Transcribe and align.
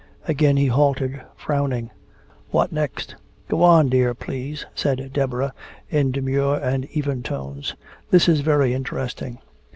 Again 0.27 0.57
he 0.57 0.65
halted, 0.65 1.21
frowning. 1.37 1.91
What 2.49 2.71
next? 2.71 3.15
"Go 3.47 3.61
on, 3.61 3.87
dear, 3.87 4.15
please," 4.15 4.65
said 4.73 5.11
Deborah, 5.13 5.53
in 5.91 6.09
demure 6.09 6.55
and 6.57 6.85
even 6.85 7.21
tones. 7.21 7.75
"This 8.09 8.27
is 8.27 8.39
very 8.39 8.73
interesting." 8.73 9.37